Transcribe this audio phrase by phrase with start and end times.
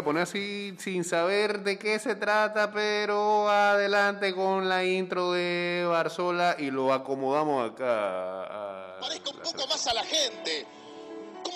[0.00, 5.86] a poner así sin saber de qué se trata, pero adelante con la intro de
[5.88, 8.96] Barzola y lo acomodamos acá.
[9.00, 10.66] Parezca un poco más a la gente.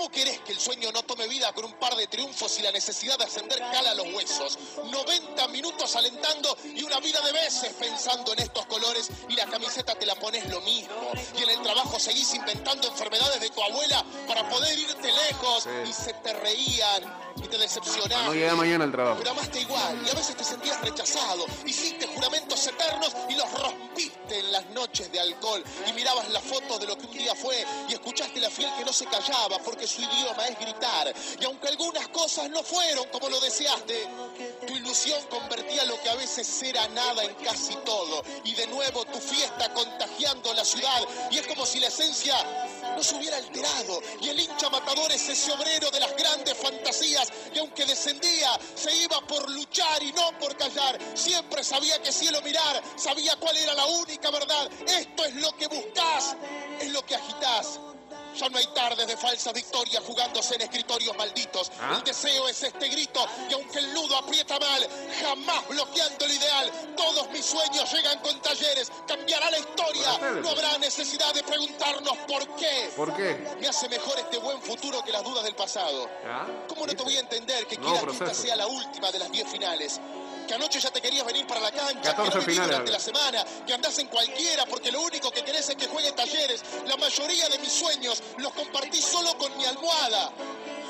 [0.05, 2.71] ¿Cómo querés que el sueño no tome vida con un par de triunfos y la
[2.71, 4.59] necesidad de ascender cala a los huesos?
[4.85, 9.95] 90 minutos alentando y una vida de veces pensando en estos colores y la camiseta
[9.95, 11.11] te la pones lo mismo.
[11.39, 15.93] Y en el trabajo seguís inventando enfermedades de tu abuela para poder irte lejos y
[15.95, 18.27] se te reían y te decepcionaban.
[18.27, 19.19] No llega mañana al trabajo.
[19.21, 21.47] Pero amaste igual y a veces te sentías rechazado.
[21.65, 25.65] Hiciste juramentos eternos y los rompiste en las noches de alcohol.
[25.89, 28.85] Y mirabas la foto de lo que un día fue y escuchaste la fiel que
[28.85, 31.15] no se callaba porque su idioma es gritar.
[31.41, 34.07] Y aunque algunas cosas no fueron como lo deseaste,
[34.67, 38.23] tu ilusión convertía lo que a veces era nada en casi todo.
[38.45, 41.03] Y de nuevo tu fiesta contagiando la ciudad.
[41.31, 42.35] Y es como si la esencia
[42.97, 44.01] no se hubiera alterado.
[44.21, 48.95] Y el hincha matador es ese obrero de las grandes fantasías que aunque descendía, se
[48.97, 50.99] iba por luchar y no por callar.
[51.15, 54.71] Siempre sabía que cielo mirar, sabía cuál era la única verdad.
[54.87, 56.37] Esto es lo que buscas,
[56.81, 57.79] es lo que agitas.
[58.37, 61.71] Ya no hay tardes de falsa victoria jugándose en escritorios malditos.
[61.81, 61.95] ¿Ah?
[61.97, 64.89] El deseo es este grito y aunque el nudo aprieta mal,
[65.21, 66.71] jamás bloqueando el ideal.
[66.97, 68.91] Todos mis sueños llegan con talleres.
[69.07, 70.19] Cambiará la historia.
[70.43, 72.91] No habrá necesidad de preguntarnos por qué.
[72.97, 73.57] ¿Por qué?
[73.61, 76.09] Me hace mejor este buen futuro que las dudas del pasado.
[76.27, 76.47] ¿Ah?
[76.69, 79.31] ¿Cómo no te voy a entender que No, que esta sea la última de las
[79.31, 80.01] 10 finales?
[80.47, 83.01] Que anoche ya te querías venir para la cancha, 14 que no finales, durante la
[83.01, 86.63] semana, que andás en cualquiera porque lo único que querés es que juegue talleres.
[86.87, 90.33] La mayoría de mis sueños los compartí solo con mi almohada.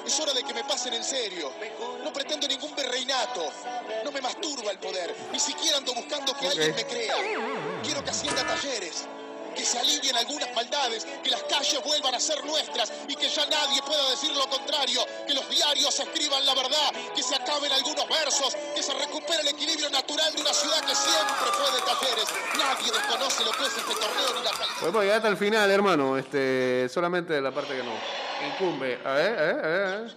[0.07, 1.51] Es hora de que me pasen en serio.
[2.03, 3.51] No pretendo ningún berreinato.
[4.05, 5.15] No me masturba el poder.
[5.33, 7.15] Ni siquiera ando buscando que alguien me crea.
[7.83, 9.07] Quiero que ascienda talleres.
[9.65, 13.81] Se alivien algunas maldades, que las calles vuelvan a ser nuestras y que ya nadie
[13.83, 18.55] pueda decir lo contrario, que los diarios escriban la verdad, que se acaben algunos versos,
[18.75, 22.29] que se recupere el equilibrio natural de una ciudad que siempre fue de talleres.
[22.59, 25.01] Nadie desconoce lo que es este torneo ni la calidad.
[25.01, 26.19] Llegar hasta el final, hermano.
[26.19, 27.93] Este, solamente la parte que no
[28.47, 29.01] incumbe.
[29.05, 30.15] A ver, a ver, a ver,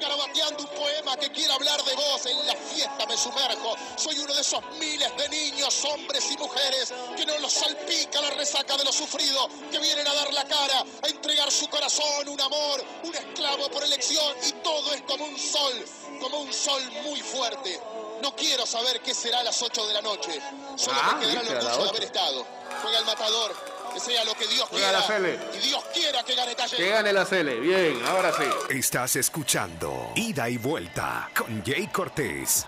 [0.00, 2.26] garabateando un poema que quiere hablar de vos.
[2.26, 3.74] En la fiesta me sumerjo.
[3.96, 8.30] Soy uno de esos miles de niños, hombres y mujeres que no los salpica la
[8.30, 12.40] resaca de lo sufrido, que vienen a dar la cara, a entregar su corazón, un
[12.40, 14.34] amor, un esclavo por elección.
[14.46, 15.84] Y todo es como un sol,
[16.20, 17.80] como un sol muy fuerte.
[18.22, 20.40] No quiero saber qué será a las 8 de la noche.
[20.76, 21.88] Solo Ah, me quedará el orgullo de 8.
[21.90, 22.46] haber estado.
[22.82, 23.54] Juega el matador,
[23.92, 25.16] que sea lo que Dios Juega la quiera.
[25.16, 25.38] Cele.
[25.54, 26.84] Y Dios quiera que gane Talleres.
[26.84, 27.60] Que gane la Cele.
[27.60, 28.44] Bien, ahora sí.
[28.70, 32.66] Estás escuchando Ida y Vuelta con Jay Cortés.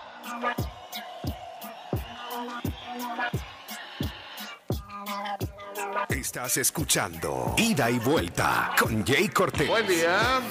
[6.09, 9.67] Estás escuchando Ida y Vuelta con Jay Cortés.
[9.67, 10.41] Buen día.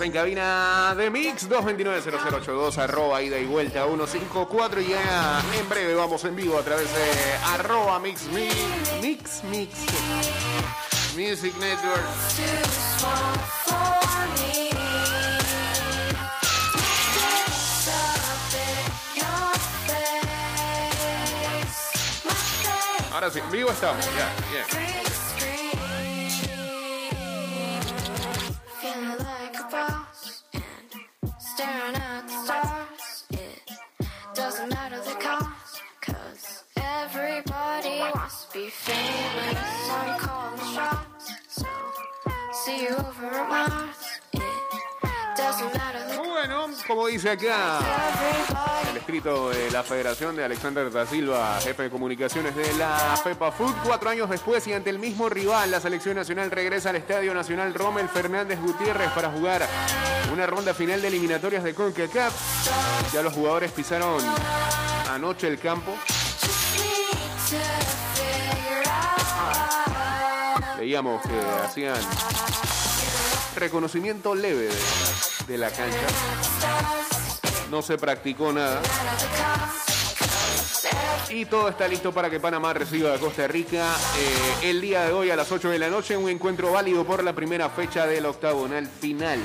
[0.00, 6.24] En cabina de Mix 229-0082, arroba ida y vuelta 154 y ya en breve vamos
[6.24, 8.54] en vivo a través de arroba Mix Mix
[9.02, 9.74] Mix Mix
[11.16, 12.04] Music Network.
[23.12, 25.07] Ahora sí, en vivo estamos, ya,
[46.88, 47.78] como dice acá
[48.90, 53.52] el escrito de la Federación de Alexander da Silva, jefe de comunicaciones de la FEPA
[53.52, 57.34] Food, cuatro años después y ante el mismo rival, la selección nacional regresa al Estadio
[57.34, 59.68] Nacional Rommel Fernández Gutiérrez para jugar
[60.32, 63.12] una ronda final de eliminatorias de CONCACAF.
[63.12, 64.22] Ya los jugadores pisaron
[65.10, 65.94] anoche el campo.
[70.78, 72.00] Veíamos que hacían
[73.56, 76.06] reconocimiento leve de, de la cancha.
[77.70, 78.80] No se practicó nada.
[81.30, 85.12] Y todo está listo para que Panamá reciba a Costa Rica eh, el día de
[85.12, 86.16] hoy a las 8 de la noche.
[86.16, 89.38] Un encuentro válido por la primera fecha del octagonal final.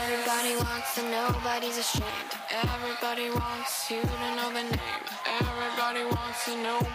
[0.00, 2.04] Everybody wants nobody's ashamed.
[2.50, 5.07] Everybody wants you to know the name.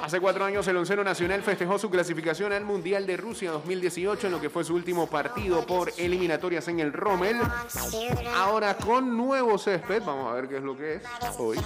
[0.02, 4.34] Hace cuatro años el onceno nacional festejó su clasificación al Mundial de Rusia 2018 en
[4.34, 7.38] lo que fue su último partido por eliminatorias en el Rommel.
[8.36, 11.04] Ahora con nuevo césped, vamos a ver qué es lo que es
[11.38, 11.58] hoy.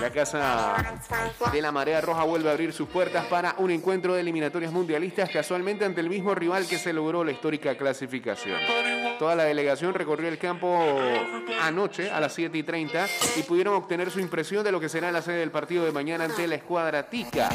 [0.00, 1.00] La Casa
[1.52, 5.30] de la Marea Roja vuelve a abrir sus puertas para un encuentro de eliminatorias mundialistas
[5.30, 8.58] casualmente ante el mismo rival que se logró la histórica clasificación.
[9.18, 10.98] Toda la delegación recorrió el campo
[11.62, 13.06] anoche a las 7 y 30
[13.36, 16.24] y pudieron obtener su impresión de lo que será la sede del partido de mañana
[16.24, 17.48] ante la escuadra Tica.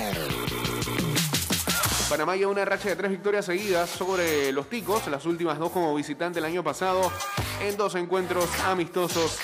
[2.10, 5.94] Panamá lleva una racha de tres victorias seguidas sobre los Ticos, las últimas dos como
[5.94, 7.12] visitante el año pasado,
[7.60, 9.38] en dos encuentros amistosos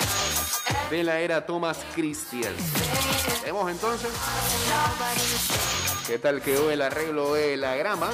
[0.88, 2.54] de la era Thomas Christian.
[3.44, 4.10] Vemos entonces
[6.06, 8.08] qué tal quedó el arreglo de la grama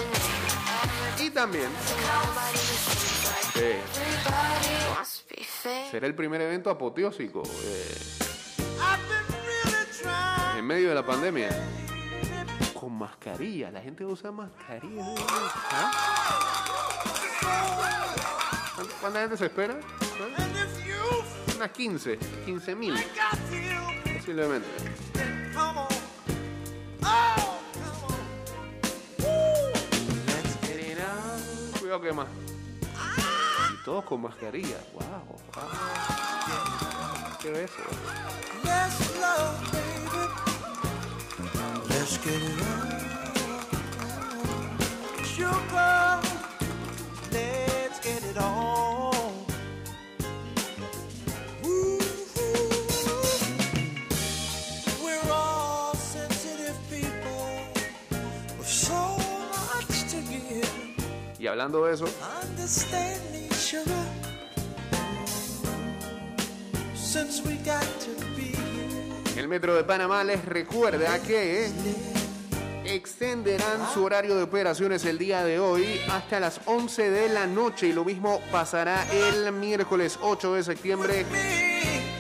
[1.21, 1.69] y también
[3.55, 3.81] eh,
[5.93, 8.14] será el primer evento apoteósico eh,
[10.65, 11.51] en medio de la pandemia.
[12.73, 15.05] Con mascarilla, la gente usa mascarilla.
[18.75, 19.77] ¿Cuánta- ¿Cuánta gente se espera?
[21.57, 22.95] Unas 15, 15 mil
[24.17, 24.67] posiblemente.
[31.79, 32.27] Cuidado que más.
[33.73, 34.79] Y todos con mascarilla.
[34.95, 35.03] Wow.
[35.27, 35.69] wow.
[37.41, 37.71] ¿Qué es?
[61.45, 62.07] Y hablando de eso,
[69.45, 71.69] el Metro de Panamá les recuerda que
[72.87, 77.89] extenderán su horario de operaciones el día de hoy hasta las 11 de la noche
[77.89, 81.27] y lo mismo pasará el miércoles 8 de septiembre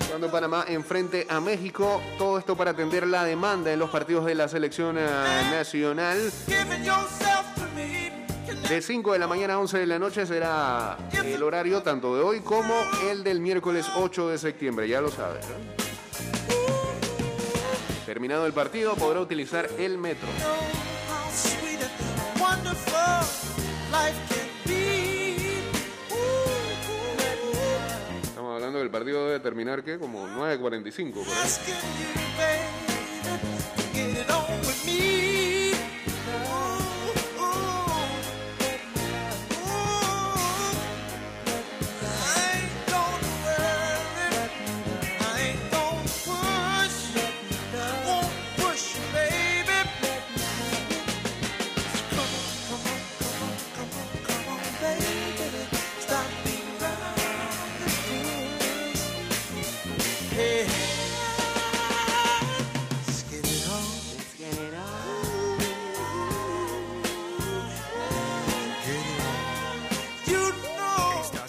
[0.06, 2.02] cuando Panamá enfrente a México.
[2.18, 5.06] Todo esto para atender la demanda en los partidos de la selección eh,
[5.50, 6.30] nacional.
[8.68, 12.22] De 5 de la mañana a 11 de la noche será el horario tanto de
[12.22, 12.74] hoy como
[13.10, 15.46] el del miércoles 8 de septiembre, ya lo sabes.
[18.14, 20.28] Terminado el partido podrá utilizar el metro.
[28.22, 31.24] Estamos hablando del partido debe terminar que como 9.45.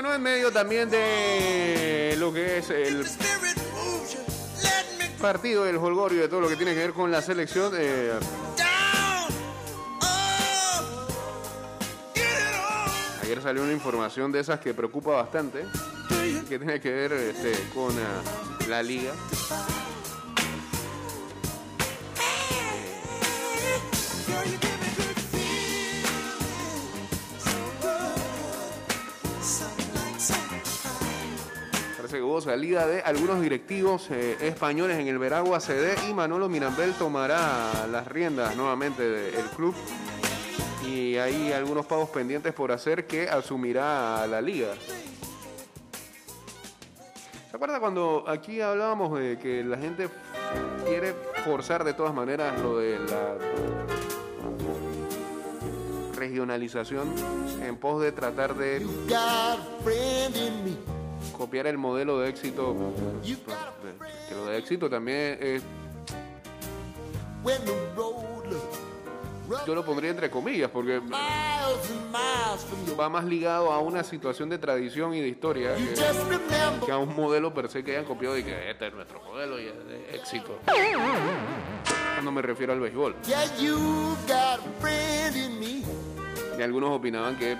[0.00, 3.04] Bueno, en medio también de lo que es el
[5.20, 7.72] partido del holgorio de todo lo que tiene que ver con la selección.
[7.76, 8.12] eh,
[13.20, 15.64] ayer salió una información de esas que preocupa bastante,
[16.48, 19.14] que tiene que ver este, con ah, la liga.
[32.40, 38.06] Salida de algunos directivos eh, españoles en el Veragua CD y Manolo Mirambel tomará las
[38.06, 39.74] riendas nuevamente del club.
[40.86, 44.68] Y hay algunos pagos pendientes por hacer que asumirá la liga.
[47.50, 50.08] ¿Se acuerda cuando aquí hablábamos de que la gente
[50.86, 51.14] quiere
[51.44, 53.34] forzar de todas maneras lo de la
[56.14, 57.14] regionalización
[57.62, 58.86] en pos de tratar de
[61.38, 62.76] Copiar el modelo de éxito.
[64.28, 65.62] Que lo de éxito también es,
[69.66, 71.00] yo lo pondría entre comillas, porque
[72.98, 75.74] va más ligado a una situación de tradición y de historia
[76.84, 79.58] que, a un modelo per se que hayan copiado y que este es nuestro modelo
[79.58, 80.58] y es de éxito.
[82.14, 83.16] Cuando me refiero al béisbol.
[86.58, 87.56] Y algunos opinaban que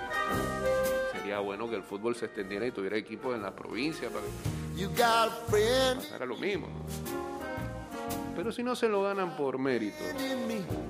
[1.29, 4.81] sería bueno que el fútbol se extendiera y tuviera equipos en la provincia para que
[4.81, 5.97] You got a friend.
[6.01, 6.67] pasara lo mismo.
[8.35, 10.03] Pero si no se lo ganan por mérito,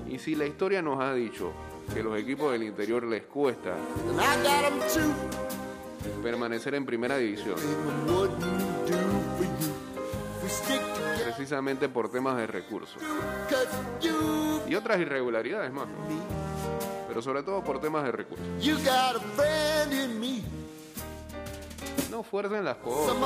[0.08, 1.52] y si la historia nos ha dicho
[1.92, 3.76] que los equipos del interior les cuesta
[4.96, 7.56] 'em permanecer en primera división,
[11.22, 13.02] precisamente por temas de recursos
[14.66, 16.49] y otras irregularidades más, ¿no?
[17.10, 18.46] Pero sobre todo por temas de recursos.
[18.60, 20.44] you got a friend in me.
[22.08, 23.16] No fuercen las cosas.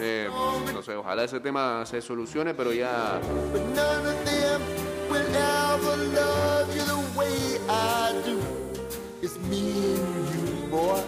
[0.00, 0.28] Eh,
[0.72, 3.20] no sé, ojalá ese tema se solucione, pero ya.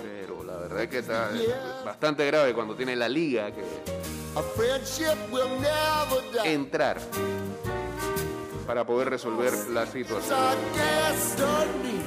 [0.02, 1.30] Pero la verdad es que está
[1.84, 3.64] bastante grave cuando tiene la liga que
[6.44, 6.98] entrar
[8.66, 10.38] para poder resolver la situación.
[10.38, 12.00] Our destiny.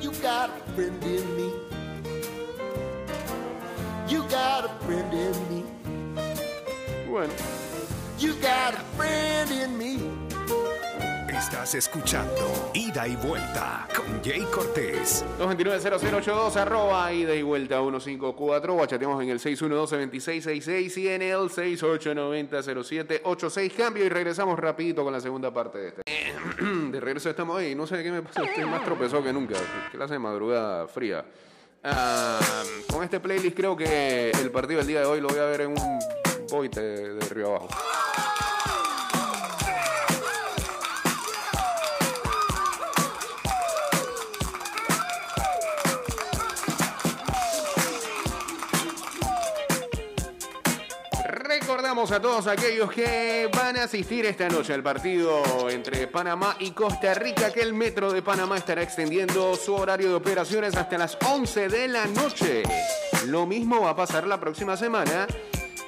[0.00, 1.52] You got a friend in me.
[4.08, 5.64] You got a friend in me.
[7.08, 7.32] Bueno,
[11.44, 15.22] Estás escuchando Ida y Vuelta con Jay Cortés.
[15.38, 18.82] 229-0082 arroba ida y vuelta 154 o
[19.20, 25.78] en el 612-2666 y en el 6890-0786 cambio y regresamos rapidito con la segunda parte
[25.78, 26.02] de este.
[26.90, 29.56] De regreso estamos ahí, no sé qué me pasa, estoy más tropezado que nunca,
[29.92, 31.26] clase de madrugada fría.
[31.82, 32.40] Ah,
[32.90, 35.60] con este playlist creo que el partido del día de hoy lo voy a ver
[35.60, 35.98] en un
[36.50, 37.68] boite de, de Río Abajo.
[51.94, 57.14] A todos aquellos que van a asistir esta noche al partido entre Panamá y Costa
[57.14, 61.68] Rica que el Metro de Panamá estará extendiendo su horario de operaciones hasta las 11
[61.68, 62.64] de la noche.
[63.26, 65.28] Lo mismo va a pasar la próxima semana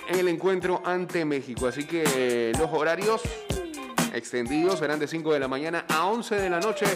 [0.08, 1.66] en el encuentro ante México.
[1.66, 3.22] Así que los horarios
[4.14, 6.86] extendidos serán de 5 de la mañana a 11 de la noche,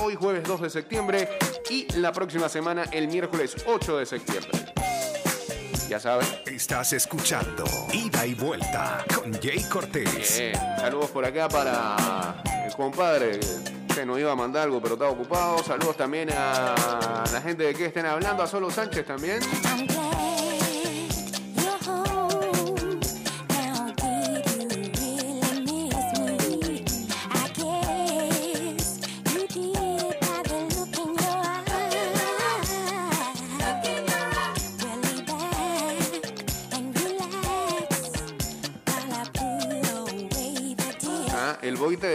[0.00, 1.28] hoy jueves 2 de septiembre
[1.68, 4.50] y la próxima semana el miércoles 8 de septiembre.
[5.90, 6.24] Ya saben.
[6.46, 10.40] Estás escuchando Ida y Vuelta con Jay Cortés.
[10.78, 13.40] Saludos por acá para el compadre
[13.92, 15.58] que nos iba a mandar algo, pero estaba ocupado.
[15.64, 19.40] Saludos también a la gente de que estén hablando, a Solo Sánchez también.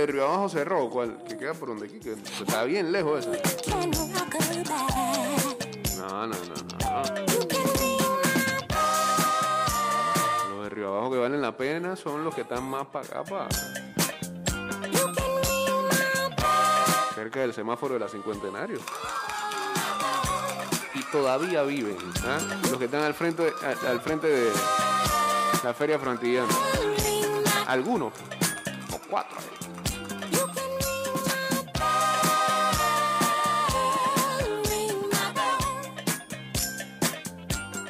[0.05, 1.17] De Río Abajo cerró, ¿cuál?
[1.27, 3.31] Que queda por donde aquí, que está bien lejos eso.
[3.65, 5.97] Can rock a back.
[5.97, 7.35] No, no, no, no.
[10.49, 13.23] Los de Río Abajo que valen la pena son los que están más para acá,
[13.23, 13.47] pa-
[17.15, 18.79] cerca del semáforo de la Cincuentenario.
[20.93, 22.37] Y todavía viven, ¿ah?
[22.69, 23.51] los que están al frente,
[23.87, 24.51] al, frente de
[25.63, 26.53] la Feria Frontillana.
[27.67, 28.13] Algunos,
[28.93, 29.37] o cuatro.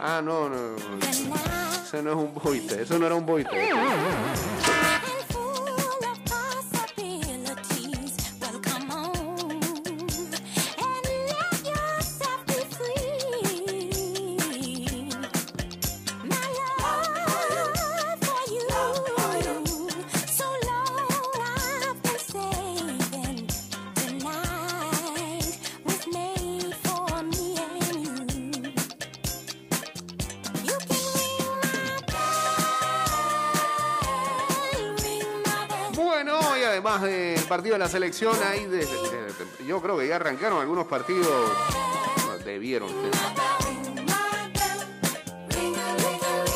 [0.07, 0.55] Ah, no, no.
[0.55, 1.05] no.
[1.83, 2.83] Eso no es un boite.
[2.83, 3.50] Eso no era un boite.
[37.77, 38.88] La selección, ahí de-
[39.67, 41.27] yo creo que ya arrancaron algunos partidos.
[42.45, 42.89] Debieron.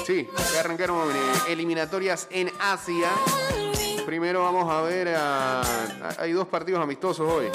[0.06, 3.10] Sí, ya arrancaron eh, eliminatorias en Asia.
[4.06, 5.16] Primero vamos a ver,
[6.18, 7.46] hay dos partidos amistosos hoy,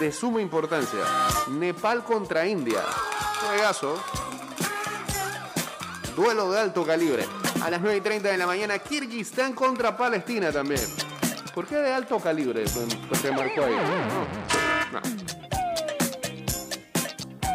[0.00, 1.00] de suma importancia.
[1.48, 2.80] Nepal contra India.
[3.46, 4.02] Juegazo.
[6.16, 7.26] Duelo de alto calibre.
[7.62, 10.80] A las 9 y 30 de la mañana, Kirguistán contra Palestina también.
[11.54, 12.64] ¿Por qué de alto calibre?
[13.08, 13.74] Pues se marcó ahí.
[14.92, 15.00] No.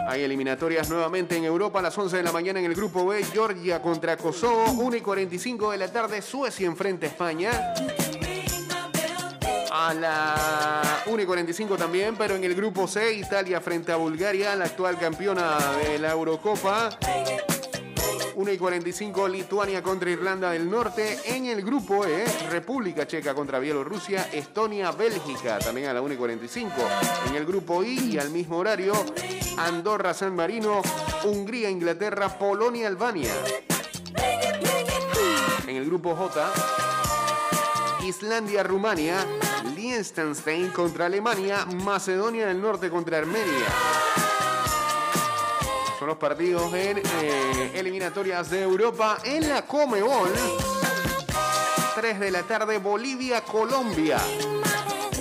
[0.07, 3.23] Hay eliminatorias nuevamente en Europa a las 11 de la mañana en el grupo B.
[3.25, 4.71] Georgia contra Kosovo.
[4.71, 6.21] 1 y 45 de la tarde.
[6.21, 7.73] Suecia enfrente a España.
[9.71, 14.55] A la 1 y 45 también, pero en el grupo C, Italia frente a Bulgaria,
[14.55, 16.89] la actual campeona de la Eurocopa.
[18.39, 21.19] 1 y 45, Lituania contra Irlanda del Norte.
[21.25, 26.17] En el grupo E, República Checa contra Bielorrusia, Estonia, Bélgica, también a la 1 y
[26.17, 26.73] 45.
[27.27, 28.93] En el grupo I y al mismo horario,
[29.57, 30.81] Andorra, San Marino,
[31.25, 33.33] Hungría, Inglaterra, Polonia, Albania.
[35.67, 36.49] En el grupo J,
[38.05, 39.17] Islandia, Rumania,
[39.75, 44.28] Liechtenstein contra Alemania, Macedonia del Norte contra Armenia.
[45.99, 50.31] Son los partidos en eh, eliminatorias de Europa en la Comebol.
[51.93, 54.17] 3 de la tarde, Bolivia, Colombia.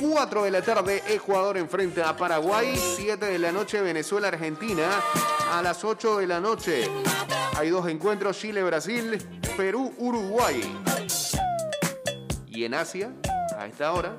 [0.01, 2.77] 4 de la tarde, Ecuador enfrenta a Paraguay.
[2.77, 4.85] 7 de la noche, Venezuela, Argentina.
[5.53, 6.89] A las 8 de la noche,
[7.57, 9.19] hay dos encuentros, Chile, Brasil,
[9.57, 10.63] Perú, Uruguay.
[12.47, 13.11] Y en Asia,
[13.59, 14.15] a esta hora,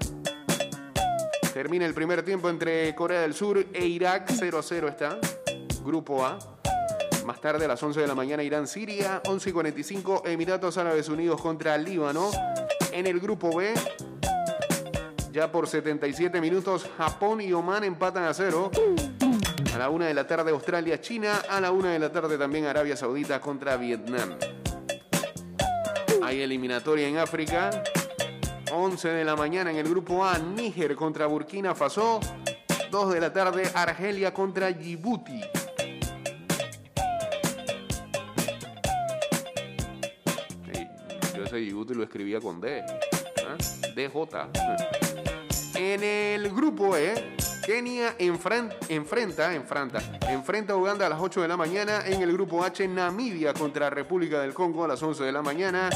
[1.54, 4.30] termina el primer tiempo entre Corea del Sur e Irak.
[4.30, 5.38] 0-0 está.
[5.89, 6.38] Grupo A.
[7.25, 9.23] Más tarde, a las 11 de la mañana, Irán, Siria.
[9.25, 12.30] 11 y 45, Emiratos Árabes Unidos contra Líbano.
[12.91, 13.73] En el grupo B,
[15.32, 18.69] ya por 77 minutos, Japón y Oman empatan a cero.
[19.73, 21.41] A la 1 de la tarde, Australia, China.
[21.49, 24.38] A la 1 de la tarde, también Arabia Saudita contra Vietnam.
[26.21, 27.71] Hay eliminatoria en África.
[28.71, 32.19] 11 de la mañana en el grupo A, Níger contra Burkina Faso.
[32.91, 35.41] 2 de la tarde, Argelia contra Djibouti.
[41.50, 42.82] Ese Djibouti lo escribía con D.
[43.48, 43.58] ¿ah?
[43.96, 44.50] DJ.
[45.76, 47.36] En el grupo E,
[47.66, 52.04] Kenia enfren- enfrenta, enfrenta, enfrenta a Uganda a las 8 de la mañana.
[52.06, 55.90] En el grupo H, Namibia contra República del Congo a las 11 de la mañana.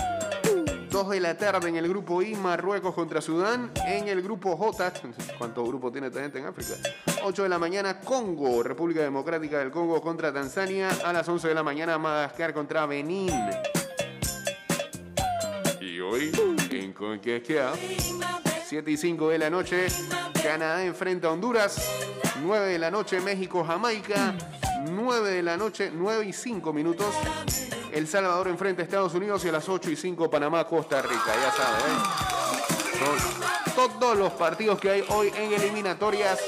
[0.89, 3.72] 2 de la tarde en el grupo I, Marruecos contra Sudán.
[3.86, 4.94] En el grupo J,
[5.38, 6.74] ¿cuántos grupos tiene esta gente en África?
[7.24, 10.89] 8 de la mañana, Congo, República Democrática del Congo contra Tanzania.
[11.06, 13.32] A las 11 de la mañana, Madagascar contra Benín.
[16.93, 17.73] En Conquesquea,
[18.67, 19.88] 7 y 5 de la noche,
[20.41, 21.82] Canadá enfrenta a Honduras.
[22.41, 24.36] 9 de la noche, México, Jamaica.
[24.89, 27.08] 9 de la noche, 9 y 5 minutos.
[27.91, 31.25] El Salvador enfrenta a Estados Unidos y a las 8 y 5 Panamá, Costa Rica.
[31.25, 32.03] Ya saben, ¿eh?
[33.75, 36.39] Son todos los partidos que hay hoy en eliminatorias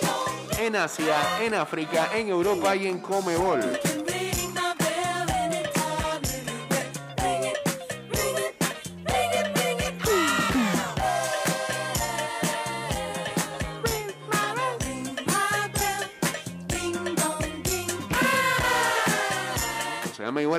[0.60, 3.62] en Asia, en África, en Europa y en Comebol.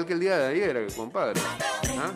[0.07, 1.41] Que el día de ayer, compadre.
[1.99, 2.13] ¿Ah?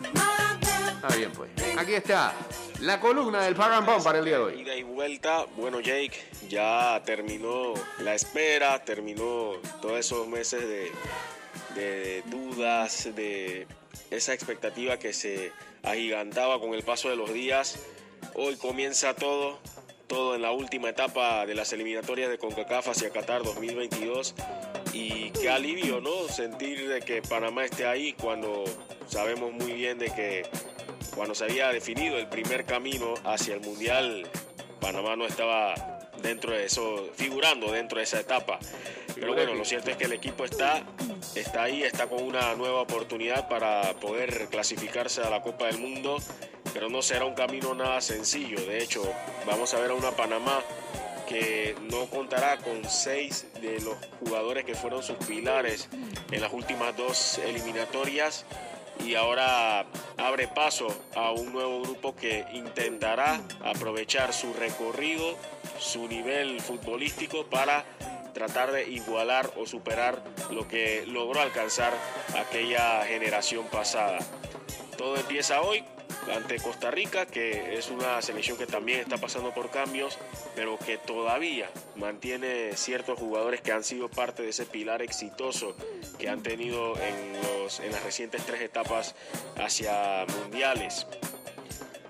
[1.03, 1.49] Ah, bien, pues.
[1.77, 2.33] Aquí está
[2.79, 4.61] la columna del Pagan para el día de hoy.
[4.61, 5.45] Ida y vuelta.
[5.57, 6.13] Bueno, Jake,
[6.47, 10.91] ya terminó la espera, terminó todos esos meses de,
[11.75, 13.67] de dudas, de
[14.09, 15.51] esa expectativa que se
[15.83, 17.79] agigantaba con el paso de los días.
[18.35, 19.59] Hoy comienza todo,
[20.07, 24.35] todo en la última etapa de las eliminatorias de CONCACAF hacia Qatar 2022.
[24.93, 26.27] Y qué alivio, ¿no?
[26.27, 28.65] Sentir de que Panamá esté ahí cuando
[29.07, 30.43] sabemos muy bien de que
[31.15, 34.27] cuando se había definido el primer camino hacia el Mundial,
[34.79, 35.73] Panamá no estaba
[36.21, 38.59] dentro de eso, figurando dentro de esa etapa.
[39.13, 40.83] Pero bueno, lo cierto es que el equipo está,
[41.35, 46.17] está ahí, está con una nueva oportunidad para poder clasificarse a la Copa del Mundo,
[46.73, 48.59] pero no será un camino nada sencillo.
[48.61, 49.03] De hecho,
[49.45, 50.63] vamos a ver a una Panamá
[51.31, 55.87] que no contará con seis de los jugadores que fueron sus pilares
[56.29, 58.45] en las últimas dos eliminatorias
[59.05, 59.85] y ahora
[60.17, 65.37] abre paso a un nuevo grupo que intentará aprovechar su recorrido,
[65.79, 67.85] su nivel futbolístico para
[68.33, 71.93] tratar de igualar o superar lo que logró alcanzar
[72.37, 74.19] aquella generación pasada.
[74.97, 75.85] Todo empieza hoy
[76.33, 80.17] ante Costa Rica, que es una selección que también está pasando por cambios,
[80.55, 85.75] pero que todavía mantiene ciertos jugadores que han sido parte de ese pilar exitoso
[86.19, 89.15] que han tenido en, los, en las recientes tres etapas
[89.57, 91.07] hacia mundiales.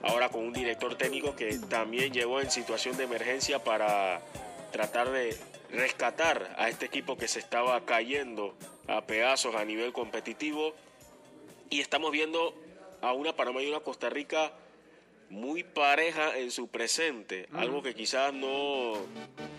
[0.04, 4.22] Ahora con un director técnico que también llegó en situación de emergencia para
[4.72, 5.38] tratar de
[5.72, 8.56] rescatar a este equipo que se estaba cayendo
[8.88, 10.74] a pedazos a nivel competitivo.
[11.70, 12.54] Y estamos viendo
[13.02, 14.52] a una Panamá y una Costa Rica
[15.30, 18.94] muy pareja en su presente, algo que quizás no,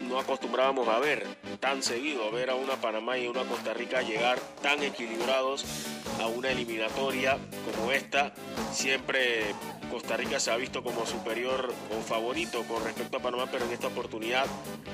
[0.06, 1.26] no acostumbrábamos a ver
[1.60, 5.64] tan seguido, a ver a una Panamá y una Costa Rica llegar tan equilibrados
[6.20, 8.34] a una eliminatoria como esta.
[8.70, 9.54] Siempre
[9.90, 13.72] Costa Rica se ha visto como superior o favorito con respecto a Panamá, pero en
[13.72, 14.44] esta oportunidad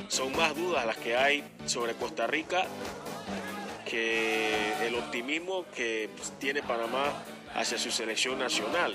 [0.06, 2.66] son más dudas las que hay sobre Costa Rica
[3.84, 7.24] que el optimismo que pues, tiene Panamá
[7.58, 8.94] hacia su selección nacional.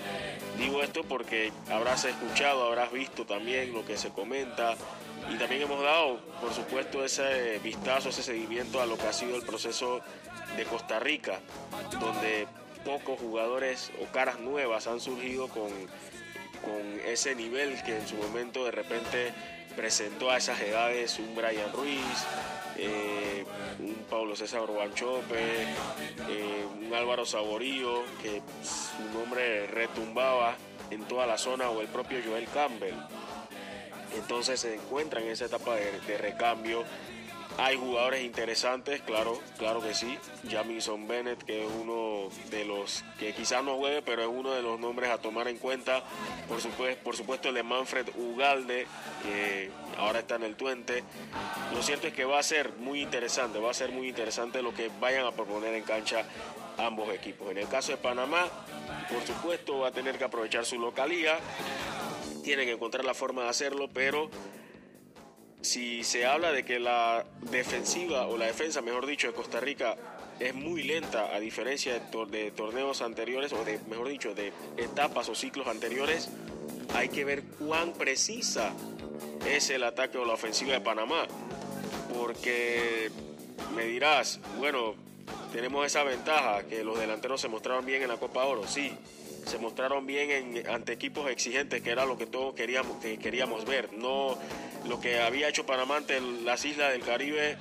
[0.57, 4.75] Digo esto porque habrás escuchado, habrás visto también lo que se comenta
[5.29, 9.35] y también hemos dado, por supuesto, ese vistazo, ese seguimiento a lo que ha sido
[9.35, 10.01] el proceso
[10.55, 11.39] de Costa Rica,
[11.99, 12.47] donde
[12.85, 15.69] pocos jugadores o caras nuevas han surgido con,
[16.61, 19.33] con ese nivel que en su momento de repente
[19.75, 22.25] presentó a esas edades un Brian Ruiz,
[22.77, 23.45] eh,
[23.79, 25.63] un Pablo César Guanchope,
[26.29, 30.55] eh, un Álvaro Saborío, que su nombre retumbaba
[30.89, 32.95] en toda la zona, o el propio Joel Campbell.
[34.15, 36.83] Entonces se encuentra en esa etapa de recambio.
[37.57, 40.17] Hay jugadores interesantes, claro, claro que sí.
[40.49, 44.63] Jamison Bennett, que es uno de los que quizás no juegue, pero es uno de
[44.63, 46.03] los nombres a tomar en cuenta.
[46.47, 48.87] Por supuesto, por supuesto el de Manfred Ugalde,
[49.21, 51.03] que ahora está en el Tuente.
[51.75, 54.73] Lo cierto es que va a ser muy interesante, va a ser muy interesante lo
[54.73, 56.25] que vayan a proponer en cancha
[56.77, 57.51] ambos equipos.
[57.51, 58.47] En el caso de Panamá,
[59.11, 61.37] por supuesto, va a tener que aprovechar su localía.
[62.43, 64.29] Tiene que encontrar la forma de hacerlo, pero
[65.63, 69.95] si se habla de que la defensiva o la defensa, mejor dicho, de Costa Rica
[70.39, 74.51] es muy lenta a diferencia de, tor- de torneos anteriores o de, mejor dicho, de
[74.77, 76.29] etapas o ciclos anteriores,
[76.93, 78.73] hay que ver cuán precisa
[79.49, 81.25] es el ataque o la ofensiva de Panamá.
[82.13, 83.09] Porque
[83.75, 84.95] me dirás, bueno,
[85.51, 88.91] tenemos esa ventaja que los delanteros se mostraron bien en la Copa Oro, sí.
[89.45, 93.65] Se mostraron bien en- ante equipos exigentes, que era lo que todos queríamos, que queríamos
[93.65, 93.91] ver.
[93.93, 94.37] No
[94.85, 97.57] lo que había hecho Panamá ante las islas del Caribe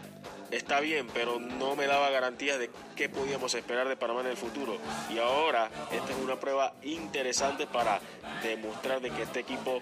[0.50, 4.37] está bien, pero no me daba garantías de qué podíamos esperar de Panamá en el
[4.37, 4.76] futuro.
[5.12, 8.00] Y ahora esta es una prueba interesante para
[8.42, 9.80] demostrar de que este equipo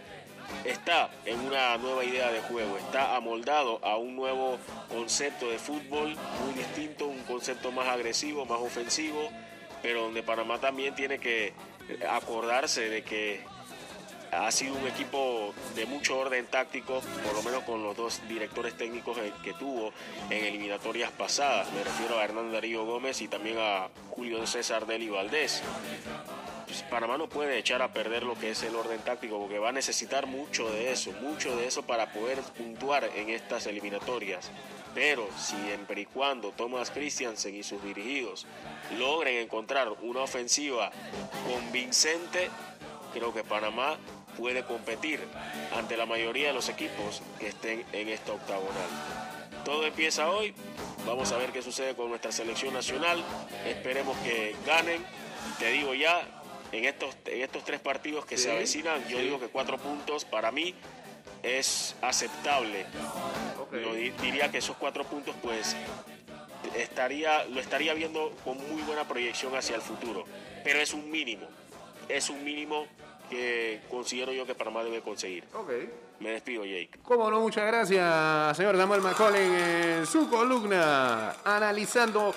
[0.65, 6.17] está en una nueva idea de juego, está amoldado a un nuevo concepto de fútbol
[6.45, 9.31] muy distinto, un concepto más agresivo, más ofensivo,
[9.83, 11.53] pero donde Panamá también tiene que
[12.09, 13.41] acordarse de que
[14.33, 18.77] ha sido un equipo de mucho orden táctico, por lo menos con los dos directores
[18.77, 19.93] técnicos que tuvo
[20.31, 21.73] en eliminatorias pasadas.
[21.73, 25.63] Me refiero a Hernán Darío Gómez y también a Julio César Deli Valdés.
[26.71, 29.71] Pues, Panamá no puede echar a perder lo que es el orden táctico porque va
[29.71, 34.53] a necesitar mucho de eso, mucho de eso para poder puntuar en estas eliminatorias.
[34.95, 38.47] Pero siempre y cuando Thomas Christiansen y sus dirigidos
[38.97, 40.93] logren encontrar una ofensiva
[41.53, 42.49] convincente,
[43.13, 43.99] creo que Panamá
[44.37, 45.21] puede competir
[45.77, 48.89] ante la mayoría de los equipos que estén en esta octagonal.
[49.65, 50.55] Todo empieza hoy.
[51.07, 53.23] Vamos a ver qué sucede con nuestra selección nacional.
[53.67, 55.05] Esperemos que ganen.
[55.59, 56.23] Te digo ya,
[56.73, 59.25] en estos, en estos tres partidos que se avecinan, yo sí.
[59.25, 60.75] digo que cuatro puntos para mí
[61.43, 62.87] es aceptable.
[63.95, 65.77] Di- diría que esos cuatro puntos, pues,
[66.77, 70.25] estaría, lo estaría viendo con muy buena proyección hacia el futuro.
[70.65, 71.47] Pero es un mínimo.
[72.09, 72.87] Es un mínimo
[73.31, 75.45] que considero yo que Panamá debe conseguir.
[75.55, 75.71] Ok.
[76.19, 76.99] Me despido, Jake.
[77.03, 82.35] Cómo no, muchas gracias, señor Samuel McCollin, en su columna, analizando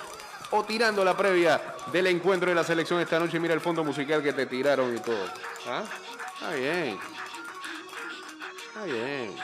[0.52, 1.60] o tirando la previa
[1.92, 3.40] del encuentro de la selección esta noche.
[3.40, 5.26] Mira el fondo musical que te tiraron y todo.
[5.68, 5.84] ¿Ah?
[6.40, 7.00] Está bien.
[8.70, 9.36] Está bien.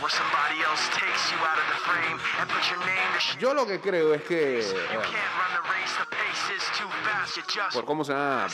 [0.00, 3.40] where somebody else takes you out of the frame and put your name to shit.
[3.40, 4.62] Yo lo que creo es que,
[7.72, 8.46] por cómo se ha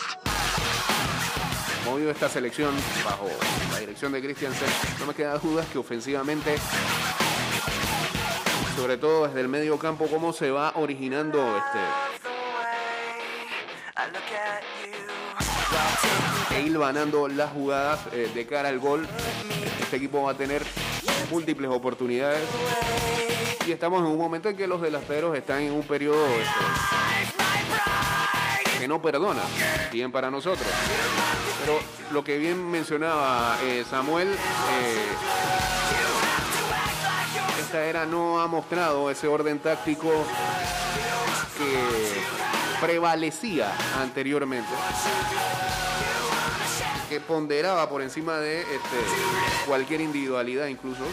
[1.84, 3.28] movido esta selección bajo
[3.72, 4.68] la dirección de Christiansen,
[4.98, 6.56] no me queda dudas que ofensivamente,
[8.76, 12.14] sobre todo desde el medio campo, cómo se va originando este
[16.54, 19.06] e hilvanando las jugadas eh, de cara al gol.
[19.80, 20.62] Este equipo va a tener
[21.30, 22.42] múltiples oportunidades
[23.66, 26.64] y estamos en un momento en que los delanteros están en un periodo este,
[28.78, 29.42] que no perdona,
[29.90, 30.66] bien para nosotros.
[31.60, 31.80] Pero
[32.12, 35.06] lo que bien mencionaba eh, Samuel, eh,
[37.60, 40.10] esta era no ha mostrado ese orden táctico
[41.56, 44.68] que prevalecía anteriormente
[47.20, 51.04] ponderaba por encima de este, cualquier individualidad incluso.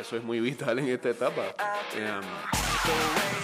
[0.00, 1.54] Eso es muy vital en esta etapa.
[1.94, 2.20] Em,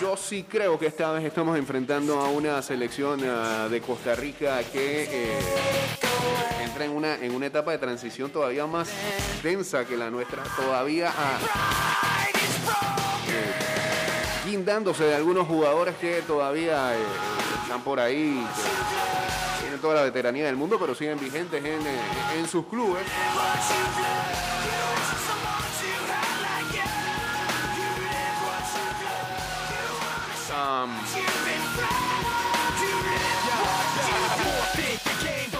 [0.00, 4.62] yo sí creo que esta vez estamos enfrentando a una selección ah, de Costa Rica
[4.64, 5.38] que eh,
[6.62, 8.90] entra en una, en una etapa de transición todavía más
[9.42, 11.38] densa que la nuestra, todavía ah,
[14.50, 16.98] guindándose de algunos jugadores que todavía eh,
[17.62, 18.44] están por ahí,
[19.60, 22.00] tienen toda la veteranía del mundo, pero siguen vigentes en, eh,
[22.36, 23.02] en sus clubes.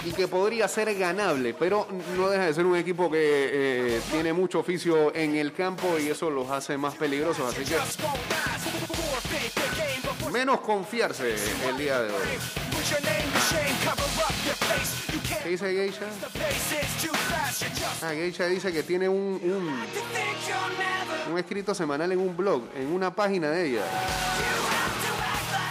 [0.03, 4.33] Y que podría ser ganable, pero no deja de ser un equipo que eh, tiene
[4.33, 7.77] mucho oficio en el campo y eso los hace más peligrosos, así que
[10.31, 11.35] menos confiarse
[11.67, 12.21] el día de hoy.
[15.43, 16.05] ¿Qué dice Geisha?
[18.01, 19.39] Ah, Geisha dice que tiene un,
[21.29, 23.83] un, escrito semanal en un blog, en una página de ella.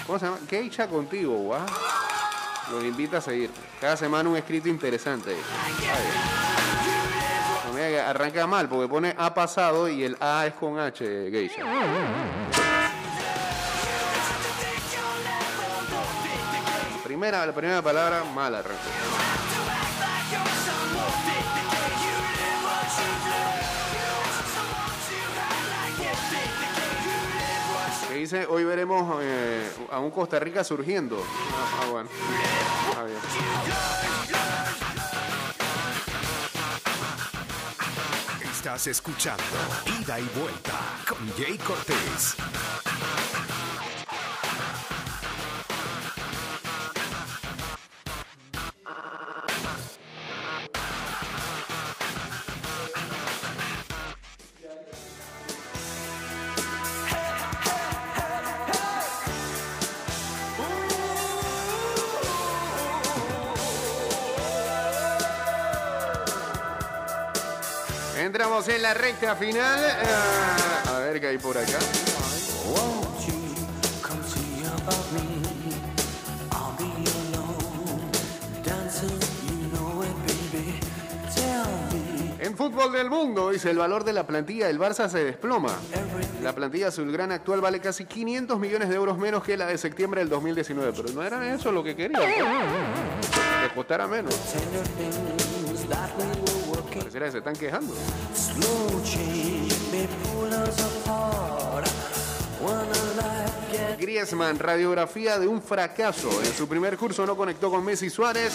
[0.07, 0.39] ¿Cómo se llama?
[0.49, 1.67] Geisha contigo, guau.
[2.71, 3.51] Los invita a seguir.
[3.81, 5.37] Cada semana un escrito interesante.
[7.75, 12.70] Que arranca mal porque pone ha pasado y el A es con H, Geisha.
[17.21, 18.81] Primera, la primera palabra, mal arranca.
[28.09, 31.23] Que dice, hoy veremos eh, a un Costa Rica surgiendo.
[31.23, 32.09] Ah, ah, bueno.
[32.89, 33.19] Está bien.
[38.51, 39.45] Estás escuchando
[40.01, 40.73] Ida y Vuelta
[41.07, 42.37] con Jay Cortés.
[68.31, 69.81] Entramos en la recta final.
[70.05, 71.79] Ah, a ver qué hay por acá.
[82.39, 85.75] En fútbol del mundo, dice el valor de la plantilla del Barça se desploma.
[86.41, 90.21] La plantilla azulgrana actual vale casi 500 millones de euros menos que la de septiembre
[90.21, 90.93] del 2019.
[90.95, 92.23] Pero no era eso lo que querían.
[92.23, 94.33] Que costara menos.
[97.11, 97.93] Se están quejando.
[103.99, 106.31] Griezmann, radiografía de un fracaso.
[106.45, 108.53] En su primer curso no conectó con Messi Suárez,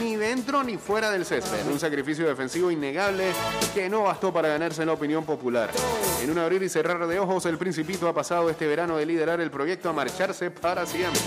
[0.00, 1.66] ni dentro ni fuera del césped.
[1.66, 3.32] Un sacrificio defensivo innegable
[3.74, 5.70] que no bastó para ganarse la opinión popular.
[6.22, 9.40] En un abrir y cerrar de ojos, el Principito ha pasado este verano de liderar
[9.40, 11.20] el proyecto a marcharse para siempre.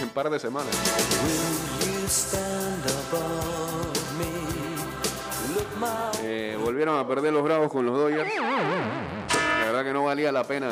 [0.00, 0.74] En par de semanas.
[6.68, 8.30] Volvieron a perder los bravos con los Dodgers.
[8.36, 10.68] La verdad que no valía la pena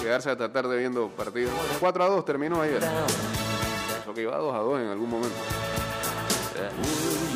[0.00, 1.52] quedarse hasta tarde viendo partidos.
[1.80, 2.80] 4 a 2 terminó ayer.
[4.00, 5.36] Eso que iba 2 a 2 en algún momento.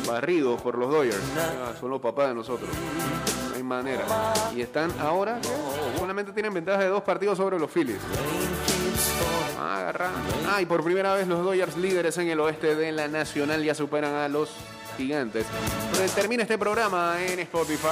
[0.07, 1.21] Barridos por los Dodgers.
[1.77, 2.69] Son los papás de nosotros.
[3.49, 4.05] No hay manera.
[4.55, 5.41] Y están ahora,
[5.99, 7.99] solamente tienen ventaja de dos partidos sobre los Phillies.
[9.59, 10.19] Ah, agarrando.
[10.47, 13.75] Ah, y por primera vez los Dodgers líderes en el oeste de la Nacional ya
[13.75, 14.55] superan a los
[14.97, 15.45] gigantes.
[16.15, 17.87] Termina este programa en Spotify.